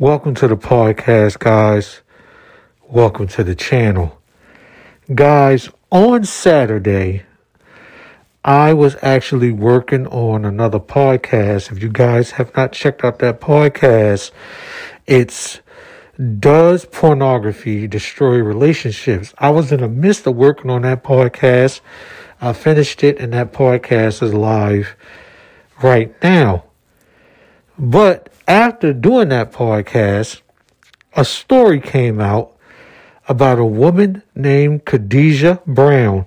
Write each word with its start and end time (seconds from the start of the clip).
Welcome 0.00 0.36
to 0.36 0.46
the 0.46 0.56
podcast, 0.56 1.40
guys. 1.40 2.02
Welcome 2.88 3.26
to 3.26 3.42
the 3.42 3.56
channel. 3.56 4.16
Guys, 5.12 5.70
on 5.90 6.22
Saturday, 6.22 7.24
I 8.44 8.74
was 8.74 8.94
actually 9.02 9.50
working 9.50 10.06
on 10.06 10.44
another 10.44 10.78
podcast. 10.78 11.72
If 11.72 11.82
you 11.82 11.88
guys 11.88 12.30
have 12.30 12.54
not 12.54 12.70
checked 12.70 13.02
out 13.02 13.18
that 13.18 13.40
podcast, 13.40 14.30
it's 15.08 15.58
Does 16.38 16.84
Pornography 16.84 17.88
Destroy 17.88 18.36
Relationships? 18.36 19.34
I 19.38 19.50
was 19.50 19.72
in 19.72 19.80
the 19.80 19.88
midst 19.88 20.28
of 20.28 20.36
working 20.36 20.70
on 20.70 20.82
that 20.82 21.02
podcast. 21.02 21.80
I 22.40 22.52
finished 22.52 23.02
it, 23.02 23.18
and 23.18 23.32
that 23.32 23.52
podcast 23.52 24.22
is 24.22 24.32
live 24.32 24.94
right 25.82 26.14
now. 26.22 26.67
But 27.78 28.28
after 28.48 28.92
doing 28.92 29.28
that 29.28 29.52
podcast, 29.52 30.40
a 31.14 31.24
story 31.24 31.80
came 31.80 32.20
out 32.20 32.56
about 33.28 33.60
a 33.60 33.64
woman 33.64 34.22
named 34.34 34.84
Khadijah 34.84 35.62
Brown 35.64 36.26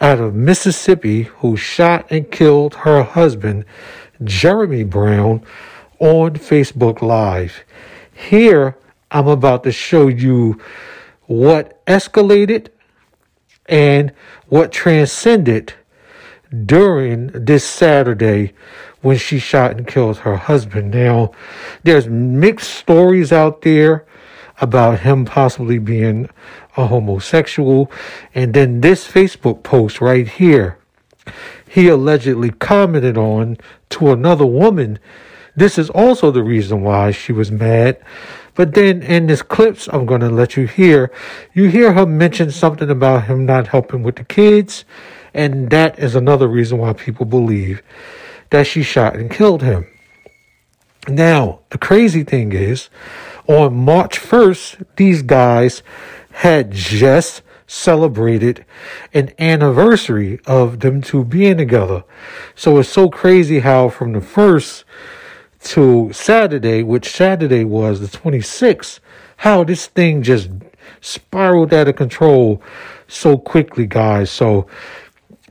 out 0.00 0.20
of 0.20 0.36
Mississippi 0.36 1.22
who 1.22 1.56
shot 1.56 2.06
and 2.10 2.30
killed 2.30 2.76
her 2.76 3.02
husband, 3.02 3.64
Jeremy 4.22 4.84
Brown, 4.84 5.42
on 5.98 6.34
Facebook 6.34 7.02
Live. 7.02 7.64
Here, 8.12 8.76
I'm 9.10 9.26
about 9.26 9.64
to 9.64 9.72
show 9.72 10.06
you 10.06 10.60
what 11.26 11.84
escalated 11.86 12.68
and 13.66 14.12
what 14.46 14.70
transcended 14.70 15.72
during 16.64 17.26
this 17.28 17.64
Saturday 17.64 18.54
when 19.00 19.16
she 19.16 19.38
shot 19.38 19.72
and 19.72 19.86
killed 19.86 20.18
her 20.18 20.36
husband. 20.36 20.90
Now, 20.90 21.32
there's 21.82 22.08
mixed 22.08 22.70
stories 22.74 23.32
out 23.32 23.62
there 23.62 24.04
about 24.60 25.00
him 25.00 25.24
possibly 25.24 25.78
being 25.78 26.28
a 26.76 26.86
homosexual. 26.86 27.90
And 28.34 28.54
then 28.54 28.80
this 28.80 29.06
Facebook 29.06 29.62
post 29.62 30.00
right 30.00 30.26
here, 30.26 30.78
he 31.68 31.88
allegedly 31.88 32.50
commented 32.50 33.16
on 33.16 33.58
to 33.90 34.10
another 34.10 34.46
woman. 34.46 34.98
This 35.54 35.78
is 35.78 35.90
also 35.90 36.30
the 36.30 36.42
reason 36.42 36.82
why 36.82 37.10
she 37.10 37.32
was 37.32 37.50
mad. 37.50 38.00
But 38.54 38.74
then 38.74 39.02
in 39.02 39.28
this 39.28 39.42
clips 39.42 39.88
I'm 39.92 40.06
going 40.06 40.20
to 40.22 40.30
let 40.30 40.56
you 40.56 40.66
hear, 40.66 41.12
you 41.52 41.68
hear 41.68 41.92
her 41.92 42.06
mention 42.06 42.50
something 42.50 42.90
about 42.90 43.24
him 43.24 43.46
not 43.46 43.68
helping 43.68 44.02
with 44.02 44.16
the 44.16 44.24
kids. 44.24 44.84
And 45.34 45.70
that 45.70 45.98
is 45.98 46.16
another 46.16 46.48
reason 46.48 46.78
why 46.78 46.94
people 46.94 47.26
believe 47.26 47.82
that 48.50 48.66
she 48.66 48.82
shot 48.82 49.16
and 49.16 49.30
killed 49.30 49.62
him. 49.62 49.86
Now, 51.08 51.60
the 51.70 51.78
crazy 51.78 52.22
thing 52.22 52.52
is, 52.52 52.90
on 53.46 53.74
March 53.74 54.18
1st, 54.18 54.84
these 54.96 55.22
guys 55.22 55.82
had 56.32 56.70
just 56.70 57.42
celebrated 57.66 58.64
an 59.12 59.32
anniversary 59.38 60.40
of 60.46 60.80
them 60.80 61.00
two 61.00 61.24
being 61.24 61.56
together. 61.56 62.04
So 62.54 62.78
it's 62.78 62.88
so 62.88 63.08
crazy 63.08 63.60
how 63.60 63.90
from 63.90 64.12
the 64.12 64.20
first 64.20 64.84
to 65.64 66.10
Saturday, 66.12 66.82
which 66.82 67.10
Saturday 67.10 67.64
was 67.64 68.00
the 68.00 68.06
26th, 68.06 69.00
how 69.38 69.64
this 69.64 69.86
thing 69.86 70.22
just 70.22 70.48
spiraled 71.00 71.72
out 71.74 71.88
of 71.88 71.96
control 71.96 72.62
so 73.06 73.36
quickly, 73.36 73.86
guys. 73.86 74.30
So 74.30 74.66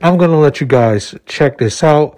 I'm 0.00 0.16
going 0.16 0.30
to 0.30 0.36
let 0.36 0.60
you 0.60 0.66
guys 0.66 1.14
check 1.26 1.58
this 1.58 1.82
out 1.82 2.16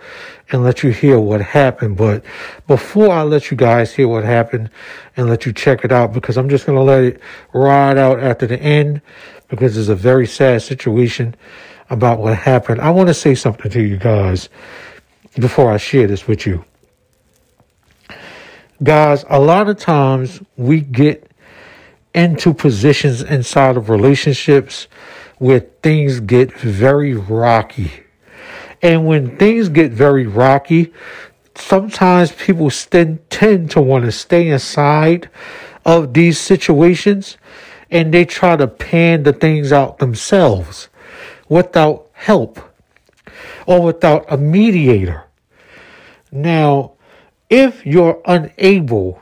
and 0.53 0.63
let 0.63 0.83
you 0.83 0.91
hear 0.91 1.19
what 1.19 1.41
happened. 1.41 1.97
But 1.97 2.25
before 2.67 3.11
I 3.11 3.23
let 3.23 3.51
you 3.51 3.57
guys 3.57 3.93
hear 3.93 4.09
what 4.09 4.25
happened 4.25 4.71
and 5.17 5.29
let 5.29 5.47
you 5.47 5.53
check 5.53 5.85
it 5.85 5.93
out, 5.93 6.13
because 6.13 6.37
I'm 6.37 6.49
just 6.49 6.67
going 6.67 6.77
to 6.77 6.83
let 6.83 7.03
it 7.05 7.21
ride 7.53 7.97
out 7.97 8.21
after 8.21 8.47
the 8.47 8.61
end, 8.61 9.01
because 9.49 9.77
it's 9.77 9.89
a 9.89 9.95
very 9.95 10.27
sad 10.27 10.63
situation 10.63 11.35
about 11.89 12.19
what 12.19 12.37
happened. 12.37 12.81
I 12.81 12.91
want 12.91 13.09
to 13.09 13.15
say 13.15 13.35
something 13.35 13.71
to 13.71 13.83
you 13.83 13.97
guys 13.97 14.49
before 15.39 15.73
I 15.73 15.77
share 15.77 16.07
this 16.07 16.29
with 16.29 16.47
you. 16.47 16.65
Guys, 18.83 19.25
a 19.29 19.39
lot 19.39 19.69
of 19.69 19.79
times 19.79 20.41
we 20.57 20.81
get 20.81 21.31
into 22.15 22.53
positions 22.53 23.23
inside 23.23 23.77
of 23.77 23.89
relationships 23.89 24.89
where 25.41 25.61
things 25.61 26.21
get 26.21 26.53
very 26.53 27.15
rocky 27.15 27.91
and 28.83 29.07
when 29.07 29.37
things 29.37 29.69
get 29.69 29.93
very 29.93 30.27
rocky, 30.27 30.93
sometimes 31.55 32.33
people 32.33 32.71
st- 32.71 33.29
tend 33.31 33.71
to 33.73 33.81
want 33.81 34.05
to 34.05 34.13
stay 34.13 34.49
inside 34.49 35.29
of 35.85 36.15
these 36.15 36.39
situations 36.39 37.37
and 37.91 38.15
they 38.15 38.25
try 38.25 38.57
to 38.57 38.67
pan 38.67 39.25
the 39.25 39.33
things 39.33 39.73
out 39.73 39.99
themselves 39.99 40.89
without 41.49 42.09
help 42.13 42.61
or 43.67 43.83
without 43.83 44.25
a 44.33 44.37
mediator. 44.37 45.25
Now, 46.33 46.93
if 47.51 47.85
you're 47.85 48.23
unable 48.25 49.21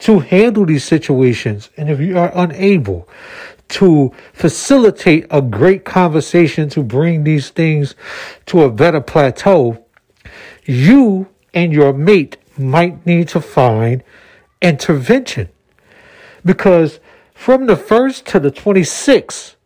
to 0.00 0.18
handle 0.18 0.66
these 0.66 0.84
situations 0.84 1.70
and 1.76 1.90
if 1.90 2.00
you 2.00 2.18
are 2.18 2.32
unable 2.34 3.08
to 3.68 4.12
facilitate 4.32 5.26
a 5.30 5.42
great 5.42 5.84
conversation 5.84 6.68
to 6.70 6.82
bring 6.82 7.24
these 7.24 7.50
things 7.50 7.94
to 8.46 8.62
a 8.62 8.70
better 8.70 9.00
plateau, 9.00 9.84
you 10.64 11.28
and 11.52 11.72
your 11.72 11.92
mate 11.92 12.36
might 12.58 13.04
need 13.06 13.28
to 13.28 13.40
find 13.40 14.02
intervention. 14.62 15.48
Because 16.44 17.00
from 17.34 17.66
the 17.66 17.76
1st 17.76 18.24
to 18.26 18.40
the 18.40 18.50
26th, 18.50 19.56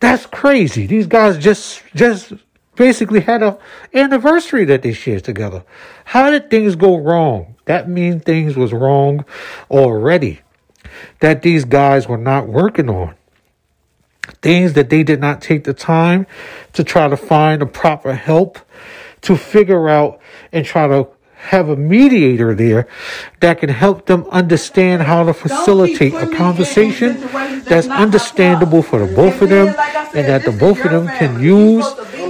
that's 0.00 0.26
crazy. 0.26 0.86
These 0.86 1.06
guys 1.06 1.38
just 1.38 1.82
just 1.94 2.32
basically 2.74 3.20
had 3.20 3.42
a 3.42 3.58
anniversary 3.92 4.64
that 4.64 4.82
they 4.82 4.92
shared 4.92 5.24
together. 5.24 5.62
How 6.06 6.30
did 6.30 6.50
things 6.50 6.74
go 6.74 6.96
wrong? 6.96 7.56
That 7.66 7.88
means 7.88 8.22
things 8.22 8.56
was 8.56 8.72
wrong 8.72 9.24
already 9.70 10.40
that 11.20 11.42
these 11.42 11.64
guys 11.64 12.08
were 12.08 12.18
not 12.18 12.48
working 12.48 12.88
on. 12.88 13.14
Things 14.42 14.74
that 14.74 14.90
they 14.90 15.02
did 15.02 15.20
not 15.20 15.42
take 15.42 15.64
the 15.64 15.74
time 15.74 16.26
to 16.72 16.84
try 16.84 17.08
to 17.08 17.16
find 17.16 17.60
the 17.60 17.66
proper 17.66 18.14
help 18.14 18.58
to 19.22 19.36
figure 19.36 19.88
out 19.88 20.20
and 20.52 20.64
try 20.64 20.86
to 20.86 21.08
have 21.34 21.70
a 21.70 21.76
mediator 21.76 22.54
there 22.54 22.86
that 23.40 23.58
can 23.60 23.70
help 23.70 24.06
them 24.06 24.26
understand 24.30 25.02
how 25.02 25.24
to 25.24 25.32
facilitate 25.32 26.12
a 26.12 26.26
conversation 26.36 27.18
that's 27.64 27.88
understandable 27.88 28.82
for 28.82 28.98
the 29.04 29.14
both 29.14 29.40
of 29.40 29.48
them 29.48 29.68
and 30.14 30.28
that 30.28 30.44
the 30.44 30.52
both 30.52 30.84
of 30.84 30.90
them 30.90 31.06
can 31.06 31.42
use 31.42 31.86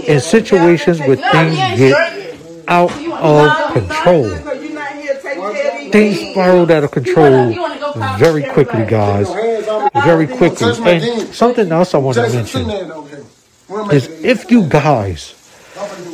in 0.06 0.20
situations 0.20 1.00
where 1.00 1.16
things 1.16 1.56
get 1.76 2.20
out 2.68 2.92
of 3.20 3.72
control. 3.72 4.49
Things 5.92 6.20
spiraled 6.30 6.70
out 6.70 6.84
of 6.84 6.90
control 6.90 7.52
very 8.18 8.44
quickly, 8.44 8.84
guys. 8.86 9.28
Very 10.04 10.26
quickly. 10.26 10.72
And 10.84 11.34
something 11.34 11.70
else 11.72 11.94
I 11.94 11.98
want 11.98 12.16
to 12.16 12.28
mention 12.28 12.70
is 13.92 14.08
if 14.24 14.50
you 14.50 14.68
guys 14.68 15.34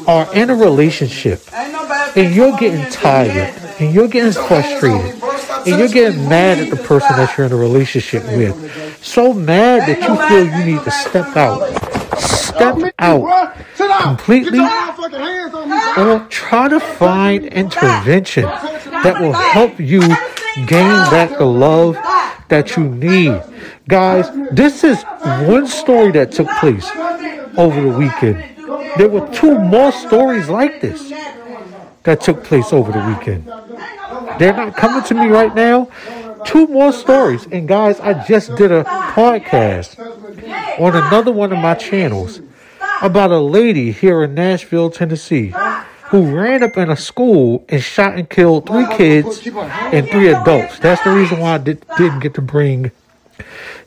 are 0.06 0.32
in 0.34 0.50
a 0.50 0.54
relationship 0.54 1.42
and 1.52 2.34
you're 2.34 2.56
getting 2.56 2.90
tired 2.90 3.54
and 3.80 3.94
you're 3.94 4.08
getting 4.08 4.32
frustrated 4.32 5.22
and 5.66 5.78
you're 5.78 5.88
getting 5.88 6.28
mad 6.28 6.58
at 6.58 6.70
the 6.70 6.76
person 6.76 7.16
that 7.16 7.36
you're 7.36 7.46
in 7.46 7.52
a 7.52 7.56
relationship 7.56 8.24
with, 8.24 9.04
so 9.04 9.32
mad 9.32 9.88
that 9.88 10.00
you 10.00 10.16
feel 10.28 10.44
you 10.58 10.76
need 10.76 10.84
to 10.84 10.90
step 10.90 11.36
out, 11.36 11.85
step 12.56 12.94
out. 12.98 13.56
completely, 14.02 14.60
or 15.96 16.26
try 16.28 16.68
to 16.68 16.80
find 16.80 17.44
intervention 17.46 18.44
that 18.44 19.20
will 19.20 19.32
help 19.32 19.78
you 19.78 20.00
gain 20.66 20.96
back 21.10 21.38
the 21.38 21.44
love 21.44 21.94
that 22.48 22.76
you 22.76 22.84
need. 22.88 23.40
Guys, 23.88 24.30
this 24.52 24.84
is 24.84 25.02
one 25.46 25.66
story 25.66 26.12
that 26.12 26.32
took 26.32 26.48
place 26.58 26.88
over 27.56 27.80
the 27.80 27.96
weekend. 27.96 28.44
There 28.96 29.08
were 29.08 29.28
two 29.32 29.58
more 29.58 29.92
stories 29.92 30.48
like 30.48 30.80
this 30.80 31.12
that 32.04 32.20
took 32.20 32.44
place 32.44 32.72
over 32.72 32.92
the 32.92 33.04
weekend. 33.06 33.46
They're 34.38 34.54
not 34.54 34.76
coming 34.76 35.02
to 35.04 35.14
me 35.14 35.26
right 35.28 35.54
now. 35.54 35.88
Two 36.44 36.66
more 36.68 36.92
stories. 36.92 37.46
And 37.46 37.66
guys, 37.66 37.98
I 38.00 38.24
just 38.26 38.54
did 38.54 38.70
a 38.70 38.84
podcast 38.84 39.96
on 40.78 40.96
another 40.96 41.32
one 41.32 41.52
of 41.52 41.58
my 41.58 41.74
channels 41.74 42.40
about 43.02 43.30
a 43.30 43.38
lady 43.38 43.92
here 43.92 44.24
in 44.24 44.34
Nashville, 44.34 44.90
Tennessee 44.90 45.52
who 46.10 46.36
ran 46.36 46.62
up 46.62 46.76
in 46.76 46.88
a 46.88 46.96
school 46.96 47.64
and 47.68 47.82
shot 47.82 48.16
and 48.16 48.30
killed 48.30 48.66
three 48.66 48.86
kids 48.96 49.44
and 49.46 50.08
three 50.08 50.28
adults. 50.28 50.78
That's 50.78 51.02
the 51.02 51.10
reason 51.10 51.40
why 51.40 51.54
I 51.54 51.58
did, 51.58 51.84
didn't 51.98 52.20
get 52.20 52.34
to 52.34 52.42
bring 52.42 52.92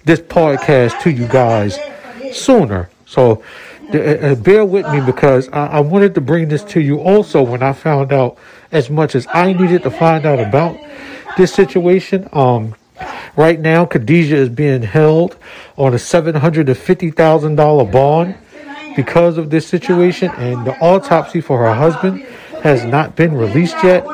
this 0.04 0.20
podcast 0.20 1.02
to 1.04 1.12
you 1.12 1.28
guys 1.28 1.80
sooner. 2.34 2.90
So 3.06 3.44
uh, 3.94 3.98
uh, 3.98 4.36
bear 4.36 4.66
with 4.66 4.86
me 4.92 5.00
because 5.00 5.48
I, 5.50 5.68
I 5.68 5.80
wanted 5.80 6.14
to 6.16 6.22
bring 6.22 6.50
this 6.50 6.64
to 6.66 6.82
you 6.82 7.00
also 7.00 7.42
when 7.42 7.64
I 7.64 7.72
found 7.72 8.12
out 8.12 8.38
as 8.72 8.90
much 8.90 9.16
as 9.16 9.26
I 9.34 9.54
needed 9.54 9.84
to 9.84 9.92
find 9.92 10.26
out 10.26 10.40
about 10.40 10.78
this 11.38 11.54
situation. 11.54 12.28
Um, 12.34 12.76
right 13.40 13.60
now, 13.60 13.86
Khadijah 13.86 14.36
is 14.36 14.50
being 14.50 14.84
held 14.84 15.38
on 15.78 15.94
a 15.94 16.00
seven 16.00 16.36
hundred 16.36 16.68
and 16.68 16.78
fifty 16.78 17.10
thousand 17.10 17.56
dollar 17.56 17.86
bond 17.86 18.36
because 18.98 19.38
of 19.38 19.50
this 19.50 19.66
situation, 19.66 20.30
and 20.38 20.68
the 20.68 20.78
autopsy 20.80 21.40
for 21.40 21.58
her 21.60 21.74
husband 21.74 22.22
has 22.64 22.84
not 22.84 23.16
been 23.16 23.34
released 23.34 23.78
yet, 23.82 24.06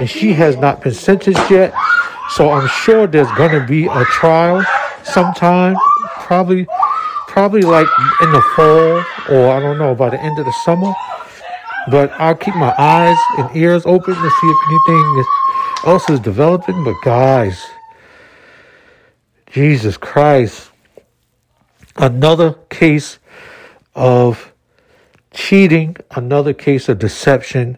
and 0.00 0.10
she 0.10 0.32
has 0.32 0.56
not 0.56 0.82
been 0.82 0.92
sentenced 0.92 1.48
yet. 1.48 1.72
So 2.30 2.50
I'm 2.50 2.68
sure 2.68 3.06
there's 3.06 3.30
going 3.32 3.52
to 3.52 3.64
be 3.64 3.86
a 3.86 4.04
trial 4.06 4.64
sometime, 5.04 5.76
probably, 6.20 6.66
probably 7.28 7.62
like 7.62 7.86
in 8.22 8.32
the 8.32 8.42
fall 8.56 9.04
or 9.30 9.50
I 9.52 9.60
don't 9.60 9.78
know 9.78 9.94
by 9.94 10.10
the 10.10 10.20
end 10.20 10.38
of 10.38 10.44
the 10.44 10.52
summer. 10.64 10.92
But 11.90 12.10
I'll 12.12 12.34
keep 12.34 12.54
my 12.56 12.74
eyes 12.78 13.18
and 13.38 13.56
ears 13.56 13.84
open 13.86 14.14
to 14.14 14.30
see 14.30 14.46
if 14.46 14.56
anything 14.68 15.24
else 15.86 16.08
is 16.10 16.20
developing. 16.20 16.82
But 16.84 16.94
guys, 17.04 17.64
Jesus 19.52 19.98
Christ, 19.98 20.70
another 21.96 22.54
case 22.70 23.18
of 23.94 24.50
cheating, 25.30 25.94
another 26.12 26.54
case 26.54 26.88
of 26.88 26.98
deception, 26.98 27.76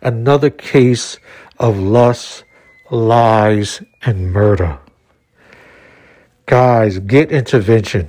another 0.00 0.48
case 0.48 1.18
of 1.58 1.78
lust, 1.78 2.44
lies, 2.90 3.82
and 4.00 4.32
murder. 4.32 4.78
Guys, 6.46 6.98
get 7.00 7.30
intervention. 7.30 8.08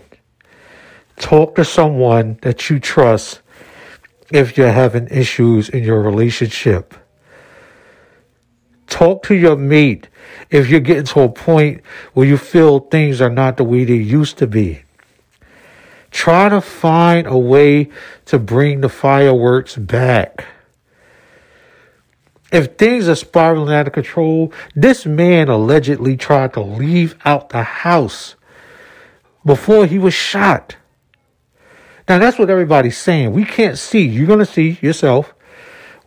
Talk 1.18 1.56
to 1.56 1.66
someone 1.66 2.40
that 2.44 2.70
you 2.70 2.80
trust 2.80 3.42
if 4.32 4.58
you're 4.58 4.72
having 4.72 5.10
issues 5.10 5.68
in 5.68 5.84
your 5.84 6.02
relationship. 6.02 6.94
Talk 8.92 9.24
to 9.24 9.36
your 9.36 9.56
mate 9.56 10.10
if 10.50 10.70
you're 10.70 10.82
getting 10.82 11.06
to 11.06 11.22
a 11.22 11.30
point 11.30 11.82
where 12.14 12.28
you 12.28 12.38
feel 12.38 12.82
things 12.82 13.22
are 13.22 13.30
not 13.30 13.56
the 13.56 13.64
way 13.64 13.86
they 13.86 13.96
used 13.96 14.38
to 14.40 14.48
be. 14.48 14.82
Try 16.12 16.50
to 16.50 16.60
find 16.60 17.26
a 17.26 17.38
way 17.38 17.90
to 18.26 18.38
bring 18.38 18.82
the 18.82 18.90
fireworks 18.90 19.78
back. 19.78 20.46
If 22.52 22.76
things 22.76 23.08
are 23.08 23.16
spiraling 23.16 23.74
out 23.74 23.88
of 23.88 23.94
control, 23.94 24.52
this 24.76 25.06
man 25.06 25.48
allegedly 25.48 26.18
tried 26.18 26.54
to 26.54 26.62
leave 26.62 27.18
out 27.24 27.50
the 27.50 27.64
house 27.64 28.36
before 29.46 29.86
he 29.86 29.98
was 29.98 30.14
shot. 30.14 30.76
Now 32.10 32.20
that's 32.20 32.38
what 32.38 32.50
everybody's 32.50 32.98
saying. 32.98 33.32
We 33.32 33.46
can't 33.46 33.78
see. 33.78 34.06
You're 34.06 34.28
going 34.28 34.40
to 34.40 34.46
see 34.46 34.78
yourself. 34.82 35.34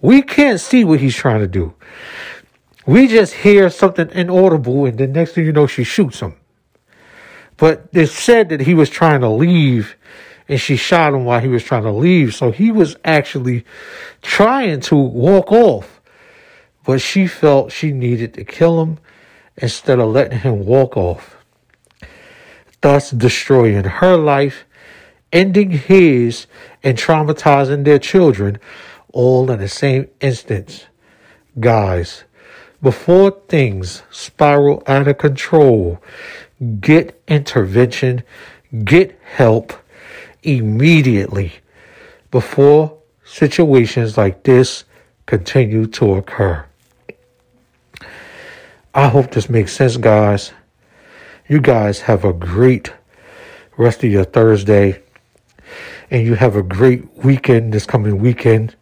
We 0.03 0.21
can't 0.21 0.61
see 0.61 0.85
what 0.85 1.01
he's 1.01 1.17
trying 1.17 1.41
to 1.41 1.49
do. 1.49 1.73
We 2.87 3.07
just 3.07 3.35
hear 3.35 3.71
something 3.71 4.11
inaudible 4.11 4.87
and 4.87 4.99
the 4.99 5.07
next 5.07 5.33
thing 5.33 5.47
you 5.47 5.53
know, 5.53 5.67
she 5.67 5.85
shoots 5.85 6.21
him. 6.21 6.35
But 7.57 7.89
it 7.93 8.09
said 8.09 8.49
that 8.51 8.61
he 8.61 8.75
was 8.75 8.91
trying 8.91 9.21
to 9.21 9.29
leave 9.29 9.97
and 10.49 10.61
she 10.61 10.77
shot 10.77 11.15
him 11.15 11.25
while 11.25 11.41
he 11.41 11.49
was 11.49 11.63
trying 11.63 11.85
to 11.85 11.93
leave. 11.93 12.35
So 12.35 12.51
he 12.51 12.71
was 12.71 12.97
actually 13.05 13.65
trying 14.21 14.81
to 14.81 14.97
walk 14.97 15.51
off, 15.51 16.01
but 16.85 17.01
she 17.01 17.27
felt 17.27 17.73
she 17.73 17.93
needed 17.93 18.35
to 18.35 18.45
kill 18.45 18.83
him 18.83 18.99
instead 19.57 19.99
of 19.99 20.11
letting 20.11 20.41
him 20.41 20.67
walk 20.67 20.97
off, 20.97 21.37
thus 22.81 23.11
destroying 23.11 23.85
her 23.85 24.17
life, 24.17 24.65
ending 25.33 25.71
his, 25.71 26.47
and 26.83 26.99
traumatizing 26.99 27.85
their 27.85 27.99
children 27.99 28.59
all 29.13 29.51
in 29.51 29.61
the 29.61 29.69
same 29.69 30.09
instance. 30.21 30.85
Guys, 31.59 32.25
before 32.85 33.31
things 33.49 34.03
spiral 34.11 34.83
out 34.87 35.09
of 35.09 35.17
control, 35.17 35.99
get 36.81 37.19
intervention, 37.27 38.23
get 38.85 39.19
help 39.23 39.73
immediately 40.43 41.55
before 42.31 42.99
situations 43.25 44.19
like 44.19 44.43
this 44.43 44.85
continue 45.25 45.87
to 45.87 46.15
occur. 46.17 46.63
I 48.95 49.09
hope 49.09 49.31
this 49.31 49.49
makes 49.49 49.73
sense, 49.73 49.97
guys. 49.97 50.53
You 51.49 51.63
guys 51.63 52.03
have 52.03 52.23
a 52.27 52.35
great 52.35 52.93
rest 53.79 54.05
of 54.05 54.11
your 54.11 54.25
Thursday, 54.25 55.03
and 56.11 56.27
you 56.27 56.35
have 56.35 56.55
a 56.55 56.63
great 56.63 57.17
weekend 57.25 57.73
this 57.73 57.87
coming 57.87 58.19
weekend. 58.19 58.77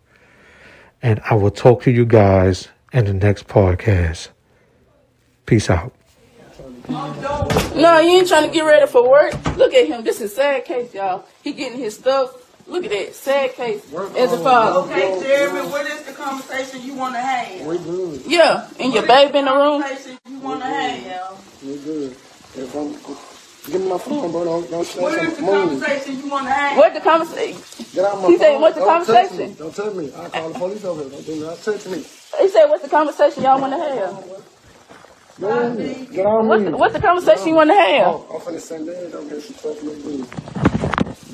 And 1.03 1.21
I 1.31 1.35
will 1.35 1.53
talk 1.53 1.83
to 1.85 1.93
you 1.93 2.05
guys 2.05 2.69
in 2.93 3.05
the 3.07 3.13
next 3.13 3.47
podcast. 3.49 4.29
Peace 5.47 5.71
out. 5.71 5.93
No, 6.89 8.01
you 8.01 8.19
ain't 8.19 8.29
trying 8.29 8.47
to 8.49 8.53
get 8.53 8.63
ready 8.65 8.87
for 8.87 9.09
work. 9.09 9.33
Look 9.57 9.73
at 9.75 9.87
him. 9.87 10.03
This 10.05 10.21
is 10.21 10.35
sad 10.35 10.65
case, 10.65 10.93
y'all. 10.95 11.25
He 11.43 11.53
getting 11.53 11.79
his 11.79 11.95
stuff. 11.97 12.39
Look 12.67 12.85
at 12.85 12.91
that. 12.91 13.15
Sad 13.15 13.55
case. 13.55 13.83
As 14.17 14.33
a 14.33 14.39
father. 14.39 14.81
Okay, 14.91 15.21
Jeremy, 15.21 15.69
what 15.69 15.87
is 15.87 16.03
the 16.05 16.13
conversation 16.13 16.83
you 16.83 16.95
want 16.95 17.15
to 17.15 17.21
have? 17.21 17.67
We 17.67 17.79
good. 17.79 18.23
Yeah. 18.27 18.69
And 18.79 18.93
your 18.93 19.07
baby 19.07 19.39
in 19.39 19.45
the 19.47 19.53
room. 19.53 19.83
Conversation 19.83 20.19
you 20.29 20.39
want 20.41 20.61
to 20.61 20.67
have? 20.67 21.63
We 21.65 21.77
good. 21.79 22.11
If 22.55 22.75
I'm, 22.75 22.93
give 23.73 23.81
me 23.81 23.89
my 23.89 23.99
phone, 23.99 24.31
bro. 24.31 24.45
Don't, 24.45 24.71
don't 24.71 24.85
say 24.87 25.01
What 25.03 25.15
is 25.15 25.31
the 25.31 25.37
something. 25.37 25.47
Move. 25.47 25.81
conversation 25.81 26.19
you 26.19 26.31
want 26.31 26.47
to 26.47 26.53
have? 26.53 26.77
What 26.79 26.95
the 26.95 27.01
conversation? 27.01 27.82
Get 27.95 28.05
out 28.05 28.17
my 28.23 28.29
He 28.29 28.37
phone. 28.37 28.39
said, 28.39 28.61
what's 28.61 28.75
the 28.77 28.81
Don't 28.81 29.07
touch 29.07 29.29
conversation? 29.29 29.51
me. 29.51 29.55
Don't 29.59 29.75
touch 29.75 29.95
me. 29.95 30.13
I 30.17 30.29
call 30.29 30.49
the 30.49 30.59
police 30.59 30.85
over 30.85 31.03
here. 31.03 31.11
Don't 31.11 31.27
do 31.27 31.37
not 31.45 31.59
touch 31.63 31.87
me. 31.87 31.99
He 31.99 32.49
said, 32.49 32.67
what's 32.67 32.83
the 32.83 32.89
conversation 32.89 33.43
y'all 33.43 33.61
want 33.61 33.73
to 33.75 33.79
have? 33.79 34.25
Get 35.39 35.51
on 35.51 35.77
me. 35.77 36.07
Get 36.13 36.27
on 36.27 36.47
What's 36.49 36.63
me. 36.65 36.71
the, 36.71 36.77
what's 36.77 36.95
the 36.95 37.01
conversation 37.01 37.49
you 37.49 37.55
want 37.55 37.71
to 37.71 37.75
have? 37.75 38.07
Oh, 38.07 38.27
I'm 38.35 38.41
finna 38.41 38.61
send 38.61 38.89
that 38.89 39.15
over 39.15 39.29
here. 39.29 39.41
She 39.41 39.53
touched 39.55 39.83
me. 39.83 39.95
dude. 39.95 40.27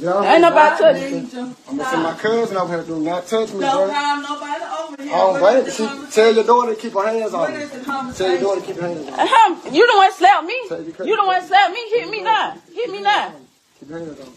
Get 0.01 0.09
on 0.09 0.25
Ain't 0.25 0.35
me. 0.37 0.41
nobody 0.43 0.75
I 0.75 0.79
touching. 0.79 1.23
need. 1.23 1.35
I'm 1.35 1.77
gonna 1.77 1.85
send 1.91 2.03
my 2.03 2.15
cousin 2.15 2.57
over 2.57 2.75
here. 2.75 2.85
Do 2.85 3.01
not 3.01 3.27
touch 3.27 3.53
me, 3.53 3.59
bro. 3.59 3.69
Don't 3.71 3.91
have 3.91 4.23
nobody 4.23 4.65
over 4.65 5.03
here. 5.03 5.13
Oh, 5.15 5.41
What 5.41 5.65
baby. 5.65 5.71
She, 5.73 6.13
tell 6.15 6.35
your 6.35 6.45
daughter 6.45 6.75
to 6.75 6.81
keep 6.81 6.93
her 6.95 7.07
hands 7.07 7.35
on 7.35 7.41
What 7.41 7.51
me. 7.55 7.63
is 7.63 8.17
Tell 8.17 8.31
your 8.31 8.41
daughter 8.41 8.61
to 8.61 8.67
keep 8.67 8.77
her 8.77 8.83
hands 8.83 8.99
on 9.01 9.07
me. 9.07 9.13
Uh-huh. 9.13 9.71
You 9.71 9.87
the 9.93 9.97
one 9.99 10.13
slap 10.15 10.45
me. 10.45 10.59
You 11.07 11.17
the 11.17 11.27
one 11.27 11.43
slap 11.47 11.73
me. 11.73 11.81
Hit 11.91 12.11
me 12.11 12.23
now. 12.23 12.57
Hit 12.73 12.91
me 12.91 13.03
now. 13.03 13.35
Keep 13.81 13.89
her 13.91 13.99
hands 13.99 14.21
on 14.21 14.27
me. 14.27 14.33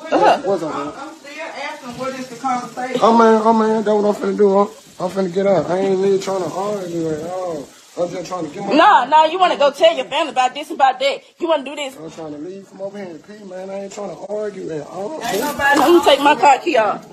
Uh-huh. 0.00 0.42
What's 0.44 0.62
up, 0.62 0.74
I'm 0.74 0.86
man? 0.86 0.94
I'm 0.96 1.14
still 1.14 1.32
asking 1.32 1.98
what 1.98 2.18
is 2.18 2.28
the 2.28 2.36
conversation? 2.36 3.00
Oh 3.02 3.16
man, 3.16 3.40
oh 3.44 3.52
man, 3.52 3.84
that's 3.84 3.94
what 3.94 4.16
I'm 4.16 4.22
finna 4.22 4.36
do. 4.36 4.58
I'm, 4.58 4.68
I'm 5.00 5.10
finna 5.10 5.32
get 5.32 5.46
up. 5.46 5.70
I 5.70 5.78
ain't 5.78 6.00
really 6.00 6.18
trying 6.18 6.42
to 6.42 6.50
argue 6.50 7.10
at 7.10 7.30
all. 7.30 7.68
I'm 7.96 8.10
just 8.10 8.26
trying 8.26 8.46
to 8.48 8.52
get 8.52 8.66
my. 8.66 8.74
Nah, 8.74 9.04
nah, 9.04 9.24
you 9.24 9.38
want 9.38 9.52
to 9.52 9.58
go 9.58 9.70
tell 9.70 9.94
your 9.94 10.06
family 10.06 10.32
about 10.32 10.54
this, 10.54 10.68
and 10.70 10.76
about 10.78 10.98
that. 10.98 11.22
You 11.38 11.48
want 11.48 11.64
to 11.64 11.70
do 11.70 11.76
this. 11.76 11.96
I'm 11.96 12.10
trying 12.10 12.32
to 12.32 12.38
leave 12.38 12.66
from 12.66 12.82
over 12.82 12.98
here 12.98 13.06
in 13.06 13.18
P, 13.20 13.44
man. 13.44 13.70
I 13.70 13.84
ain't 13.84 13.92
trying 13.92 14.10
to 14.10 14.26
argue 14.26 14.68
at 14.70 14.86
all. 14.88 15.22
Ain't 15.22 15.22
man. 15.22 15.40
nobody 15.40 15.80
I'm 15.80 15.92
going 15.92 16.00
to 16.00 16.06
take 16.10 16.20
my 16.20 16.34
car 16.34 16.58
key 16.58 16.76
off. 16.76 17.08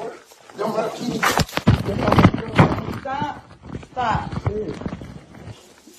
Them. 0.58 0.72
Stop. 3.01 3.46
Stop. 3.91 4.32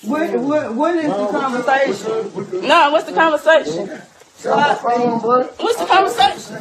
What, 0.03 0.35
what, 0.41 0.73
what 0.75 0.95
is 0.95 1.05
the 1.05 1.27
conversation? 1.31 2.67
Nah, 2.67 2.91
what's 2.91 3.05
the 3.05 3.13
conversation? 3.13 4.01
Tell 4.43 4.57
my 4.57 4.75
phone, 4.75 5.21
bro. 5.21 5.43
What's 5.43 5.79
the 5.79 5.85
conversation? 5.85 6.57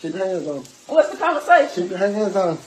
Keep 0.00 0.14
your 0.14 0.26
hands 0.26 0.48
on. 0.48 0.64
What's 0.92 1.10
the 1.10 1.16
conversation? 1.18 1.82
Keep 1.82 1.90
your 1.90 1.98
hands 1.98 2.34
on. 2.34 2.58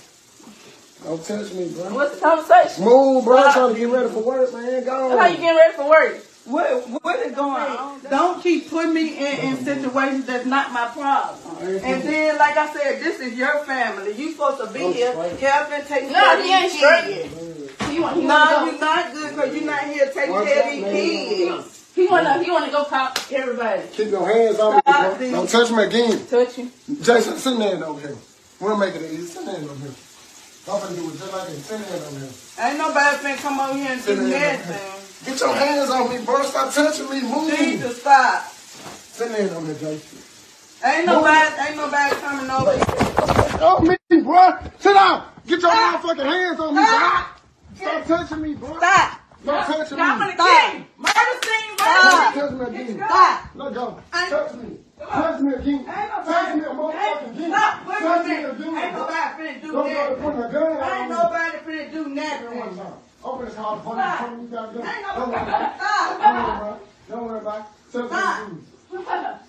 Don't 1.03 1.25
touch 1.25 1.53
me, 1.53 1.74
bro. 1.74 1.94
What's 1.94 2.15
the 2.15 2.22
conversation? 2.22 2.86
Move, 2.86 3.25
bro. 3.25 3.38
Uh, 3.38 3.42
I'm 3.42 3.53
trying 3.53 3.74
to 3.74 3.80
get 3.82 3.89
ready 3.89 4.10
for 4.10 4.24
work, 4.24 4.53
man. 4.53 4.86
Go. 4.86 5.18
How 5.18 5.27
you 5.27 5.36
getting 5.36 5.58
ready 5.58 5.74
for 5.74 5.89
work? 5.89 6.24
What, 6.46 7.03
what 7.03 7.20
is 7.20 7.36
going 7.36 7.51
on? 7.51 8.01
Don't 8.10 8.42
keep 8.42 8.70
putting 8.70 8.94
me 8.94 9.18
in, 9.18 9.39
in 9.39 9.58
situations 9.58 10.25
that's 10.25 10.46
not 10.46 10.72
my 10.72 10.88
problem. 10.88 11.39
Mm-hmm. 11.58 11.86
And 11.86 12.03
then, 12.03 12.38
like 12.38 12.56
I 12.56 12.74
said, 12.74 13.01
this 13.01 13.20
is 13.20 13.34
your 13.34 13.65
family. 13.65 14.13
You 14.13 14.32
supposed 14.32 14.65
to 14.65 14.74
be 14.74 14.84
oh, 14.84 14.94
here 14.94 15.13
helping 15.13 15.86
take 15.86 16.08
No, 16.08 16.13
care 16.13 16.38
of 16.39 16.46
he 16.46 16.53
ain't 16.53 16.72
these 16.72 16.80
straight. 16.80 17.03
kids. 17.03 17.89
He 17.92 18.00
want, 18.00 18.15
he 18.15 18.22
No, 18.24 18.36
want 18.36 18.72
you're 18.72 18.80
not 18.80 19.13
good 19.13 19.36
because 19.36 19.53
you're 19.53 19.65
not 19.65 19.84
here 19.84 20.12
taking 20.13 20.46
care 20.46 20.63
of 20.63 20.72
these 20.72 20.84
kids. 20.86 21.83
He 21.96 22.08
want 22.08 22.26
to. 22.26 22.44
He 22.44 22.50
want 22.50 22.66
to 22.66 22.72
go 22.72 22.86
pop 22.86 23.18
everybody. 23.32 23.84
Keep 23.92 24.10
your 24.10 24.26
hands 24.26 24.60
on 24.60 24.76
me, 24.76 24.82
bro. 24.86 25.32
Don't 25.32 25.50
touch 25.50 25.72
me 25.72 25.84
again. 25.84 26.26
Touch 26.28 26.58
you. 26.58 26.72
Jason, 27.02 27.38
send 27.38 27.62
that 27.62 27.84
over 27.84 28.00
here. 28.00 28.18
We'll 28.60 28.78
make 28.78 28.96
it 28.96 29.02
easy. 29.12 29.26
Send 29.28 29.48
that 29.48 29.58
over 29.58 29.76
here. 29.76 29.94
I'm 30.66 30.80
finna 30.80 30.96
do 30.96 31.10
it 31.10 31.20
just 31.20 31.34
like 31.34 31.48
that. 31.48 31.56
Send 31.56 31.84
that 31.84 32.02
over 32.08 32.20
here. 32.20 32.66
Ain't 32.66 32.78
nobody 32.78 33.18
finna 33.18 33.38
come 33.38 33.60
over 33.60 33.78
here 33.78 33.92
and 33.92 34.06
do 34.06 34.16
nothing. 34.16 35.04
Get 35.26 35.40
your 35.40 35.56
hands 35.56 35.90
on 35.90 36.10
me, 36.10 36.26
bro. 36.26 36.44
Stop 36.44 36.74
touching 36.74 37.10
me. 37.10 37.22
Move. 37.22 37.56
Jesus, 37.56 38.02
stop. 38.02 38.44
Send 38.44 39.36
that 39.36 39.56
over 39.56 39.66
here, 39.68 39.76
Jason. 39.76 40.20
Ain't 40.84 41.06
nobody, 41.06 41.56
ain't 41.62 41.78
nobody 41.78 42.16
coming 42.16 42.50
over 42.50 42.74
here. 42.74 42.84
Oh, 43.62 43.80
me, 43.82 44.22
bro. 44.22 44.58
Sit 44.80 44.94
down. 44.94 45.28
Get 45.48 45.62
your 45.62 45.72
ah. 45.72 46.02
motherfucking 46.02 46.26
hands 46.26 46.60
on 46.60 46.76
me, 46.76 46.82
bro. 46.82 46.90
Ah. 46.90 47.38
Stop 47.76 48.06
touching 48.06 48.42
me, 48.42 48.54
bro. 48.56 48.78
Stop. 48.78 49.20
Stop 49.44 49.68
touching 49.68 49.98
me. 49.98 50.04
gonna 50.04 50.36
kill 50.36 50.80
me. 50.80 50.86
Murder 51.88 52.72
me 52.72 52.82
again. 52.82 52.98
Stop. 52.98 53.56
Let 53.56 53.74
go. 53.74 54.00
Touch 54.12 54.54
me. 54.56 54.78
Touch 55.00 55.42
me 55.42 55.54
again. 55.54 55.80
Ain't 55.80 55.88
Touch 55.88 56.56
me 56.56 56.62
a 56.62 56.63
nobody, 56.63 56.98
motherfucking 56.98 57.28
ain't, 57.28 57.36
again. 57.36 57.50
stop, 57.52 57.86
Touch 57.86 58.25
me 58.28 58.34
again. 58.44 58.78
Ain't 58.78 58.94
nobody 58.94 59.44
finna 59.44 59.62
do 59.62 59.72
Don't 59.72 59.92
try 59.92 60.10
to 60.10 60.16
that. 60.16 60.22
put 60.22 60.34
a 60.34 60.52
gun 60.54 60.72
Ain't 60.72 60.82
on 60.84 61.10
me. 61.10 61.16
nobody 61.16 61.58
finna 61.58 61.92
do 61.92 62.02
nothing. 62.10 62.82
Open 63.25 63.46
this 63.46 63.56
phone. 63.56 63.82
Stop. 63.82 64.38
Me 64.38 64.48
go. 64.48 64.60
Ain't 64.63 64.74
no- 64.74 65.16
Don't 65.16 65.30
worry 65.30 65.42
about 65.42 65.62
it. 65.62 65.72
Stop. 65.78 66.20
Don't 66.20 66.36
worry 66.36 66.58
about 66.58 66.75
it. 66.75 67.10
Don't 67.10 67.25
worry 67.25 67.40
about 67.40 67.60
it. 67.60 67.66
Of 67.96 68.10
the 68.10 68.16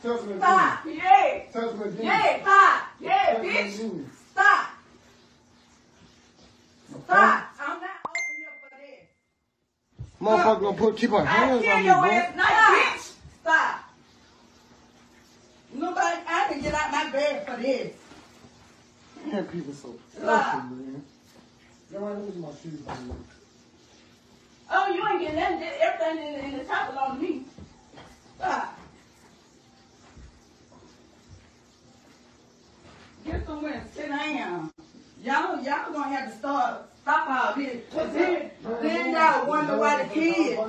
Tell 0.03 0.19
some 0.19 0.29
of 0.29 0.29
the 0.29 0.37
Stop. 0.41 0.79
Yeah. 0.87 1.43
Some 1.53 1.65
of 1.65 1.97
the 1.97 2.05
Yeah. 2.05 2.43
Stop. 2.43 2.83
Yeah, 3.01 3.35
bitch. 3.37 3.77
the 3.77 4.05
Stop. 4.33 4.67
Stop. 7.05 7.45
I'm 7.61 7.81
not 7.81 7.99
over 8.07 8.33
here 8.39 8.55
for 8.61 8.71
this. 8.81 9.05
Motherfucker 10.21 10.45
gonna 10.65 10.77
put 10.79 10.97
keep 10.97 11.11
her 11.11 11.19
I 11.19 11.25
hands 11.25 11.63
kill 11.63 11.73
on 11.75 11.81
me, 11.81 11.87
your 11.87 12.01
bro. 12.01 12.11
ass 12.11 12.37
night, 12.37 12.97
bitch. 12.97 13.13
Stop. 13.43 13.81
Nobody, 15.75 16.17
I 16.29 16.47
can 16.49 16.63
get 16.63 16.75
out 16.75 16.91
my 16.91 17.11
bed 17.11 17.47
for 17.47 17.57
this. 17.61 17.93
Man, 19.27 19.45
people 19.47 19.73
so 19.75 19.95
Stop. 20.17 20.45
fucking 20.53 20.71
man. 20.93 21.05
Yo, 21.93 22.07
I 22.07 22.13
lose 22.15 22.37
my 22.37 22.49
shoes. 22.63 22.81
Oh, 24.71 24.87
you 24.89 25.07
ain't 25.09 25.21
getting 25.21 25.37
nothing. 25.37 25.69
Everything 25.81 26.35
in, 26.35 26.53
in 26.53 26.59
the 26.59 26.65
top 26.65 26.91
belong 26.91 27.17
to 27.17 27.23
me. 27.23 27.43
Stop. 28.39 28.79
Get 33.27 33.47
somewhere 33.47 33.73
and 33.75 33.91
sit 33.95 34.09
down. 34.09 34.71
Y'all, 35.23 35.63
y'all 35.63 35.93
gonna 35.93 36.09
have 36.17 36.31
to 36.33 36.39
start 36.39 36.83
stop 37.03 37.29
all 37.29 37.55
this. 37.57 37.83
'Cause 37.93 38.13
then, 38.13 38.51
y'all 39.25 39.47
wonder 39.47 39.79
why 39.79 40.03
the 40.03 40.15
kids. 40.15 40.61